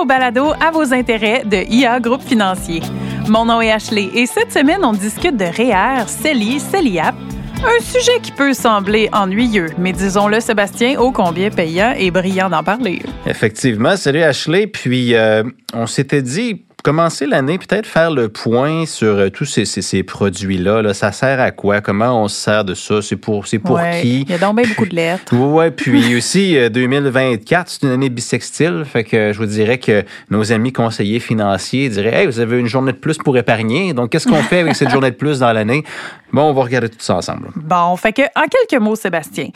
[0.00, 2.80] au balado À vos intérêts de IA Groupe Financier.
[3.28, 7.14] Mon nom est Ashley et cette semaine, on discute de REER, CELI, CELIAP,
[7.64, 12.62] un sujet qui peut sembler ennuyeux, mais disons-le, Sébastien, ô combien payant et brillant d'en
[12.62, 13.02] parler.
[13.26, 14.68] Effectivement, salut Ashley.
[14.68, 15.42] Puis, euh,
[15.74, 20.02] on s'était dit, commencer l'année, peut-être faire le point sur euh, tous ces, ces, ces
[20.02, 20.82] produits-là.
[20.82, 20.94] Là.
[20.94, 21.80] Ça sert à quoi?
[21.80, 23.02] Comment on se sert de ça?
[23.02, 24.20] C'est pour, c'est pour Ouais, qui?
[24.22, 25.34] Il y a donc bien beaucoup de lettres.
[25.58, 30.04] Ouais, puis aussi euh, 2024, c'est une année bisextile, fait que je vous dirais que
[30.30, 33.92] nos amis conseillers financiers diraient "Hey, vous avez une journée de plus pour épargner.
[33.92, 35.84] Donc qu'est-ce qu'on fait avec cette journée de plus dans l'année?
[36.32, 37.48] Bon, on va regarder tout ça ensemble.
[37.56, 39.48] Bon, fait que, en quelques mots, Sébastien,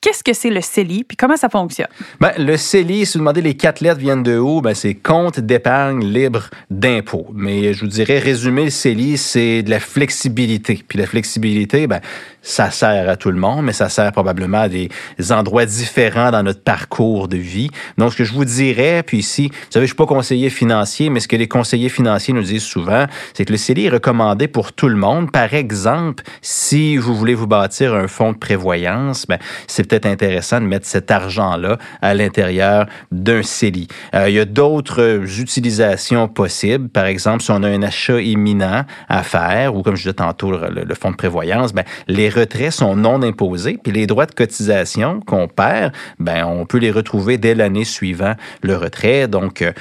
[0.00, 1.88] qu'est-ce que c'est le CELI puis comment ça fonctionne?
[2.20, 5.40] Ben, le CELI, si vous demandez les quatre lettres viennent de où, ben, c'est compte
[5.40, 7.26] d'épargne libre d'impôt.
[7.34, 10.82] Mais je vous dirais, résumé, le CELI, c'est de la flexibilité.
[10.86, 12.00] Puis la flexibilité, ben,
[12.48, 14.88] ça sert à tout le monde, mais ça sert probablement à des
[15.30, 17.68] endroits différents dans notre parcours de vie.
[17.98, 21.10] Donc, ce que je vous dirais, puis ici, vous savez, je suis pas conseiller financier,
[21.10, 24.48] mais ce que les conseillers financiers nous disent souvent, c'est que le CELI est recommandé
[24.48, 25.30] pour tout le monde.
[25.30, 30.60] Par exemple, si vous voulez vous bâtir un fonds de prévoyance, ben, c'est peut-être intéressant
[30.62, 33.88] de mettre cet argent-là à l'intérieur d'un CELI.
[34.14, 36.88] Euh, il y a d'autres utilisations possibles.
[36.88, 40.50] Par exemple, si on a un achat imminent à faire, ou comme je disais tantôt,
[40.52, 44.34] le, le fonds de prévoyance, ben, les retraits sont non imposés, puis les droits de
[44.34, 49.28] cotisation qu'on perd, ben, on peut les retrouver dès l'année suivant le retrait.
[49.28, 49.72] Donc, euh,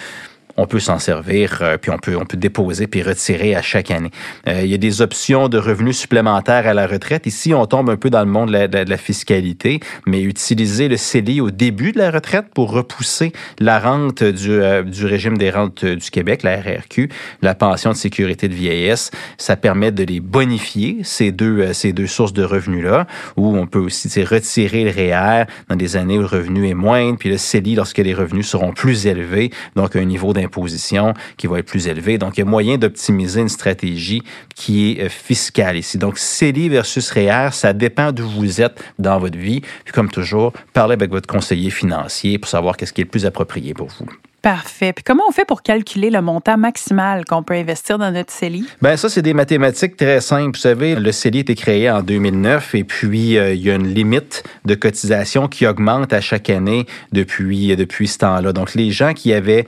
[0.58, 3.92] on peut s'en servir, euh, puis on peut, on peut déposer puis retirer à chaque
[3.92, 4.12] année.
[4.48, 7.26] Euh, il y a des options de revenus supplémentaires à la retraite.
[7.26, 10.88] Ici, on tombe un peu dans le monde de la, de la fiscalité, mais utiliser
[10.88, 15.38] le CELI au début de la retraite pour repousser la rente du, euh, du régime
[15.38, 17.10] des rentes du Québec, la RRQ,
[17.42, 21.94] la pension de sécurité de vieillesse, ça permet de les bonifier, ces deux, euh, ces
[21.94, 26.22] deux sources de revenus-là, où on peut aussi retirer le REER dans des années où
[26.22, 30.06] le revenu est moindre, puis le CELI lorsque les revenus seront plus élevés, donc un
[30.06, 32.18] niveau d'imposition qui va être plus élevé.
[32.18, 34.24] Donc, il y a moyen d'optimiser une stratégie
[34.56, 35.98] qui est euh, fiscale ici.
[35.98, 39.62] Donc, CELI versus REER, ça dépend d'où vous êtes dans votre vie.
[39.84, 43.26] Puis, comme toujours, parlez avec votre conseiller financier pour savoir qu'est-ce qui est le plus
[43.26, 44.08] approprié pour vous.
[44.42, 44.94] Parfait.
[44.94, 48.66] Puis comment on fait pour calculer le montant maximal qu'on peut investir dans notre CELI?
[48.82, 50.56] Ben ça, c'est des mathématiques très simples.
[50.56, 53.76] Vous savez, le CELI a été créé en 2009 et puis euh, il y a
[53.76, 58.54] une limite de cotisation qui augmente à chaque année depuis, depuis ce temps-là.
[58.54, 59.66] Donc, les gens qui avaient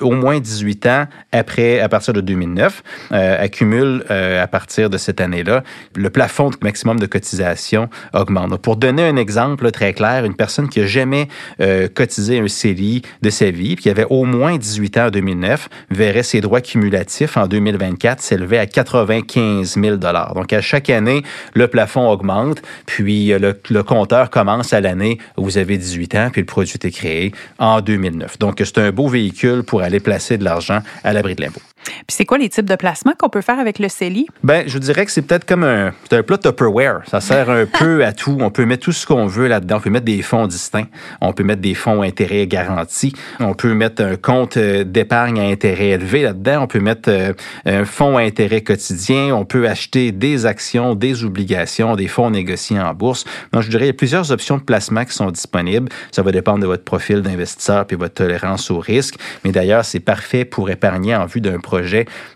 [0.00, 4.98] au moins 18 ans après, à partir de 2009, euh, accumulent euh, à partir de
[4.98, 5.62] cette année-là,
[5.94, 8.56] le plafond de maximum de cotisation augmente.
[8.58, 11.28] Pour donner un exemple très clair, une personne qui a jamais
[11.60, 15.10] euh, cotisé un CELI de sa vie, puis qui avait au moins 18 ans en
[15.10, 21.22] 2009, verrait ses droits cumulatifs en 2024 s'élever à 95 000 Donc, à chaque année,
[21.54, 26.28] le plafond augmente, puis le, le compteur commence à l'année où vous avez 18 ans,
[26.32, 28.38] puis le produit est créé en 2009.
[28.38, 31.60] Donc, c'est un beau véhicule pour aller placer de l'argent à l'abri de l'impôt.
[31.84, 34.26] Puis c'est quoi les types de placements qu'on peut faire avec le CELI?
[34.42, 37.02] Ben, je dirais que c'est peut-être comme un, un plat Tupperware.
[37.06, 38.36] Ça sert un peu à tout.
[38.40, 39.76] On peut mettre tout ce qu'on veut là-dedans.
[39.76, 40.86] On peut mettre des fonds distincts.
[41.20, 43.14] On peut mettre des fonds intérêts garantis.
[43.40, 46.62] On peut mettre un compte euh, d'épargne à intérêt élevé là-dedans.
[46.62, 47.32] On peut mettre euh,
[47.66, 49.34] un fonds à intérêt quotidien.
[49.34, 53.24] On peut acheter des actions, des obligations, des fonds négociés en bourse.
[53.52, 55.88] Donc, je dirais, il y a plusieurs options de placement qui sont disponibles.
[56.10, 59.16] Ça va dépendre de votre profil d'investisseur puis votre tolérance au risque.
[59.44, 61.73] Mais d'ailleurs, c'est parfait pour épargner en vue d'un projet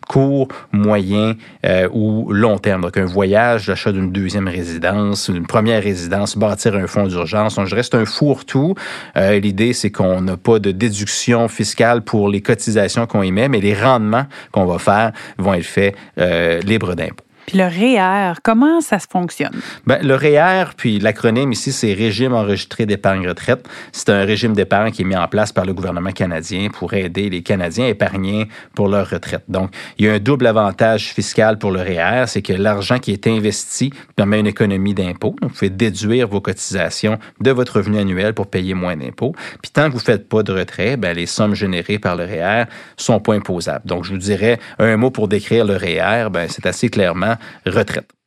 [0.09, 1.35] court, moyen
[1.65, 2.83] euh, ou long terme.
[2.83, 7.57] Donc, un voyage, l'achat d'une deuxième résidence, une première résidence, bâtir un fonds d'urgence.
[7.57, 8.75] Donc, je reste un fourre-tout.
[9.17, 13.61] Euh, L'idée, c'est qu'on n'a pas de déduction fiscale pour les cotisations qu'on émet, mais
[13.61, 17.28] les rendements qu'on va faire vont être faits euh, libres d'impôts.
[17.49, 19.59] Puis le REER, comment ça se fonctionne?
[19.87, 23.67] Ben, le REER, puis l'acronyme ici, c'est Régime enregistré d'épargne retraite.
[23.91, 27.31] C'est un régime d'épargne qui est mis en place par le gouvernement canadien pour aider
[27.31, 29.45] les Canadiens à épargner pour leur retraite.
[29.49, 33.13] Donc, il y a un double avantage fiscal pour le REER, c'est que l'argent qui
[33.13, 35.35] est investi permet une économie d'impôts.
[35.41, 39.35] Vous pouvez déduire vos cotisations de votre revenu annuel pour payer moins d'impôts.
[39.63, 42.25] Puis tant que vous ne faites pas de retrait, ben, les sommes générées par le
[42.25, 42.65] REER
[42.99, 43.87] sont pas imposables.
[43.87, 48.18] Donc, je vous dirais un mot pour décrire le REER, ben, c'est assez clairement retraite.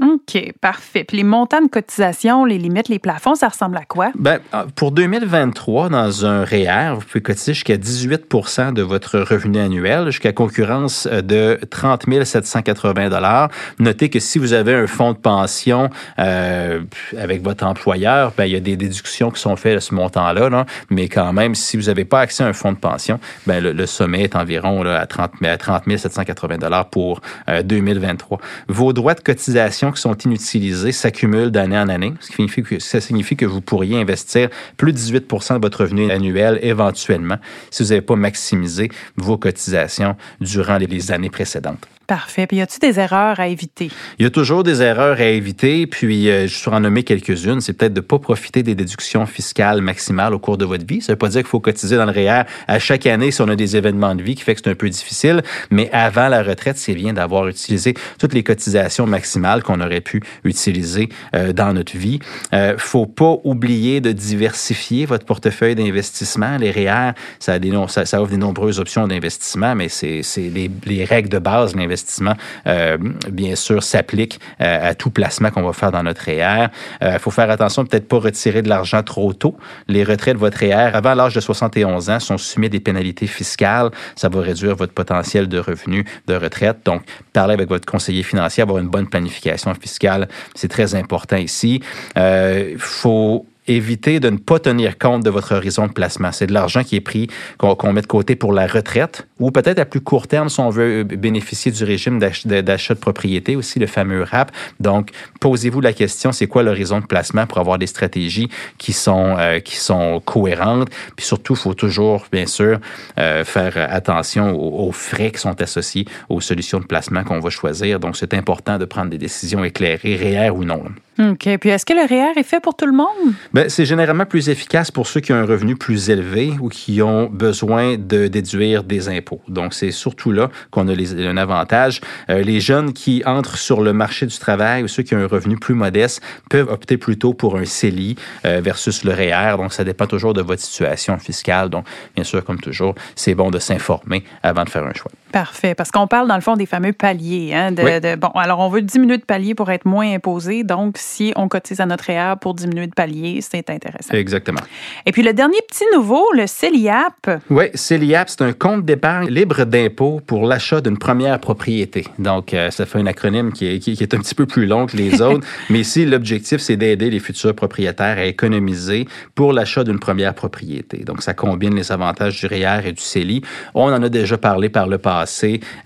[0.00, 1.04] OK, parfait.
[1.04, 4.10] Puis les montants de cotisation, les limites, les plafonds, ça ressemble à quoi?
[4.14, 4.38] Ben,
[4.74, 10.32] pour 2023, dans un REER, vous pouvez cotiser jusqu'à 18% de votre revenu annuel, jusqu'à
[10.32, 13.48] concurrence de 30 780
[13.80, 16.80] Notez que si vous avez un fonds de pension euh,
[17.18, 20.48] avec votre employeur, ben, il y a des déductions qui sont faites à ce montant-là,
[20.48, 23.72] là, mais quand même, si vous n'avez pas accès à un fonds de pension, le,
[23.72, 28.38] le sommet est environ là, à 30, à 30 780 pour euh, 2023.
[28.68, 32.78] Vos droits de cotisation qui sont inutilisées s'accumulent d'année en année, ce qui signifie que,
[32.78, 37.38] ça signifie que vous pourriez investir plus de 18 de votre revenu annuel éventuellement
[37.70, 41.86] si vous n'avez pas maximisé vos cotisations durant les années précédentes.
[42.06, 42.46] Parfait.
[42.46, 43.90] Puis y a-t-il des erreurs à éviter?
[44.18, 45.86] Il y a toujours des erreurs à éviter.
[45.86, 47.60] Puis, euh, je suis en nommer quelques-unes.
[47.60, 51.00] C'est peut-être de ne pas profiter des déductions fiscales maximales au cours de votre vie.
[51.00, 53.40] Ça ne veut pas dire qu'il faut cotiser dans le REER à chaque année si
[53.40, 55.42] on a des événements de vie qui fait que c'est un peu difficile.
[55.70, 60.22] Mais avant la retraite, c'est bien d'avoir utilisé toutes les cotisations maximales qu'on aurait pu
[60.44, 62.18] utiliser euh, dans notre vie.
[62.52, 66.56] Euh, faut pas oublier de diversifier votre portefeuille d'investissement.
[66.58, 67.12] Les REER,
[67.58, 71.78] des, ça, offre des nombreuses options d'investissement, mais c'est les, les règles de base de
[71.78, 72.34] l'investissement investissement,
[72.66, 72.96] euh,
[73.30, 76.68] bien sûr, s'applique euh, à tout placement qu'on va faire dans notre REER.
[77.00, 79.56] Il euh, faut faire attention, peut-être pas retirer de l'argent trop tôt.
[79.88, 83.26] Les retraits de votre REER avant l'âge de 71 ans sont soumis à des pénalités
[83.26, 83.90] fiscales.
[84.16, 86.78] Ça va réduire votre potentiel de revenus de retraite.
[86.84, 87.02] Donc,
[87.32, 91.80] parler avec votre conseiller financier, avoir une bonne planification fiscale, c'est très important ici.
[92.16, 96.32] Il faut éviter de ne pas tenir compte de votre horizon de placement.
[96.32, 97.28] C'est de l'argent qui est pris,
[97.58, 100.70] qu'on met de côté pour la retraite ou peut-être à plus court terme si on
[100.70, 104.52] veut euh, bénéficier du régime d'achat de propriété, aussi le fameux RAP.
[104.80, 105.10] Donc,
[105.40, 108.48] posez-vous la question, c'est quoi l'horizon de placement pour avoir des stratégies
[108.78, 110.88] qui sont, euh, qui sont cohérentes?
[111.16, 112.78] Puis surtout, il faut toujours, bien sûr,
[113.18, 117.50] euh, faire attention aux, aux, frais qui sont associés aux solutions de placement qu'on va
[117.50, 118.00] choisir.
[118.00, 120.84] Donc, c'est important de prendre des décisions éclairées, réelles ou non.
[121.18, 121.58] OK.
[121.58, 123.34] Puis est-ce que le REER est fait pour tout le monde?
[123.52, 127.02] Bien, c'est généralement plus efficace pour ceux qui ont un revenu plus élevé ou qui
[127.02, 129.42] ont besoin de déduire des impôts.
[129.46, 132.00] Donc, c'est surtout là qu'on a un avantage.
[132.30, 135.26] Euh, les jeunes qui entrent sur le marché du travail ou ceux qui ont un
[135.26, 138.16] revenu plus modeste peuvent opter plutôt pour un CELI
[138.46, 139.56] euh, versus le REER.
[139.58, 141.68] Donc, ça dépend toujours de votre situation fiscale.
[141.68, 145.12] Donc, bien sûr, comme toujours, c'est bon de s'informer avant de faire un choix.
[145.32, 145.74] Parfait.
[145.74, 147.52] Parce qu'on parle, dans le fond, des fameux paliers.
[147.54, 150.62] Hein, de, de, bon, alors, on veut diminuer de paliers pour être moins imposé.
[150.62, 154.14] Donc, si on cotise à notre REER pour diminuer de palier, c'est intéressant.
[154.14, 154.60] Exactement.
[155.06, 157.30] Et puis le dernier petit nouveau, le CELIAP.
[157.50, 162.06] Oui, CELIAP, c'est un compte d'épargne libre d'impôt pour l'achat d'une première propriété.
[162.18, 164.86] Donc, euh, ça fait un acronyme qui est, qui, est, un petit peu plus long
[164.86, 169.84] que les autres, mais ici, l'objectif, c'est d'aider les futurs propriétaires à économiser pour l'achat
[169.84, 170.98] d'une première propriété.
[170.98, 173.42] Donc, ça combine les avantages du REER et du CELI.
[173.74, 175.21] On en a déjà parlé par le passé,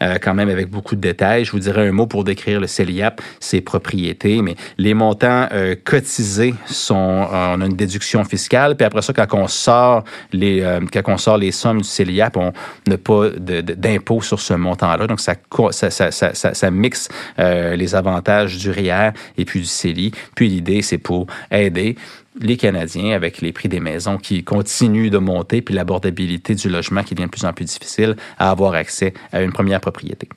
[0.03, 1.45] euh, quand même avec beaucoup de détails.
[1.45, 5.75] Je vous dirais un mot pour décrire le CELIAP, ses propriétés, mais les montants euh,
[5.83, 10.65] cotisés sont, euh, on a une déduction fiscale, puis après ça, quand on sort les,
[10.93, 12.53] quand on sort les sommes du CELIAP, on
[12.87, 15.07] n'a pas d'impôt sur ce montant-là.
[15.07, 17.09] Donc, ça, mixe
[17.39, 20.13] les avantages du REER et puis du CELI.
[20.35, 21.97] Puis l'idée, c'est pour aider
[22.41, 27.03] les Canadiens avec les prix des maisons qui continuent de monter, puis l'abordabilité du logement
[27.03, 30.29] qui devient de plus en plus difficile à avoir accès à une première propriété.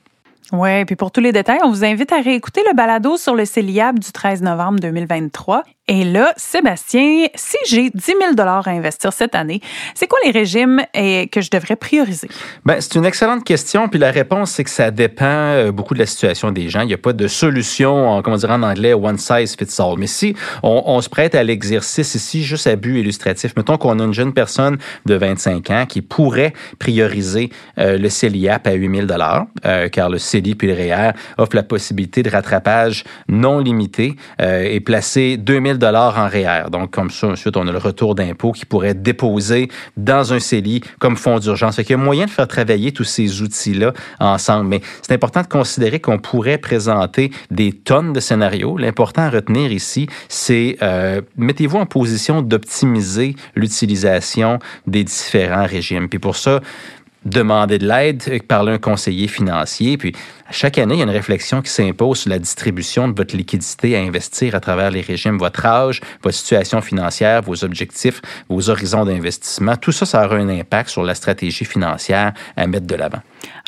[0.51, 3.45] Oui, puis pour tous les détails, on vous invite à réécouter le balado sur le
[3.45, 9.33] CELIAB du 13 novembre 2023 et là, Sébastien, si j'ai 10 000 à investir cette
[9.33, 9.59] année,
[9.95, 12.29] c'est quoi les régimes que je devrais prioriser?
[12.63, 13.89] Bien, c'est une excellente question.
[13.89, 16.81] Puis la réponse, c'est que ça dépend euh, beaucoup de la situation des gens.
[16.81, 19.95] Il n'y a pas de solution, comment dire en anglais, one size fits all.
[19.97, 24.03] Mais si on, se prête à l'exercice ici, juste à but illustratif, mettons qu'on a
[24.03, 24.77] une jeune personne
[25.07, 27.49] de 25 ans qui pourrait prioriser
[27.79, 29.07] euh, le CELIAP à 8 000
[29.65, 34.79] euh, car le CELI puis le REER offrent la possibilité de rattrapage non limité et
[34.81, 36.69] placer 2 000 dollars en REER.
[36.71, 40.39] Donc, comme ça, ensuite, on a le retour d'impôt qui pourrait être déposé dans un
[40.39, 41.77] CELI comme fonds d'urgence.
[41.77, 44.67] Il y a moyen de faire travailler tous ces outils-là ensemble.
[44.67, 48.77] Mais c'est important de considérer qu'on pourrait présenter des tonnes de scénarios.
[48.77, 56.09] L'important à retenir ici, c'est euh, mettez-vous en position d'optimiser l'utilisation des différents régimes.
[56.09, 56.61] Puis pour ça,
[57.25, 60.13] demander de l'aide, parler à un conseiller financier, puis
[60.51, 63.95] chaque année, il y a une réflexion qui s'impose sur la distribution de votre liquidité
[63.95, 69.05] à investir à travers les régimes, votre âge, votre situation financière, vos objectifs, vos horizons
[69.05, 69.75] d'investissement.
[69.77, 73.19] Tout ça, ça aura un impact sur la stratégie financière à mettre de l'avant.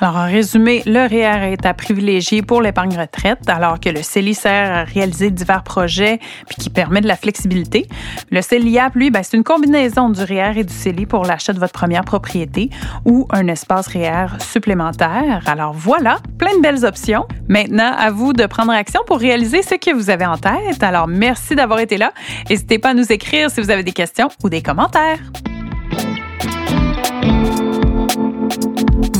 [0.02, 4.34] Alors, en résumé, le REER est à privilégier pour l'épargne retraite, alors que le CELI
[4.34, 7.88] sert à réaliser divers projets puis qui permet de la flexibilité.
[8.32, 11.60] Le CELIAP, lui, ben, c'est une combinaison du REER et du CELI pour l'achat de
[11.60, 12.70] votre première propriété
[13.06, 15.44] ou un espace REER supplémentaire.
[15.46, 17.25] Alors voilà, plein de belles options.
[17.48, 20.82] Maintenant, à vous de prendre action pour réaliser ce que vous avez en tête.
[20.82, 22.13] Alors, merci d'avoir été là.
[22.50, 25.20] N'hésitez pas à nous écrire si vous avez des questions ou des commentaires.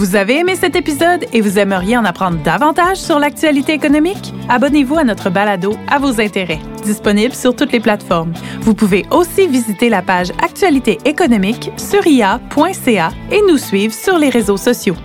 [0.02, 4.34] Vous avez aimé cet épisode et vous aimeriez en apprendre davantage sur l'actualité économique?
[4.50, 8.34] Abonnez-vous à notre balado à vos intérêts, disponible sur toutes les plateformes.
[8.62, 14.30] Vous pouvez aussi visiter la page Actualité économique sur ia.ca et nous suivre sur les
[14.30, 14.96] réseaux sociaux.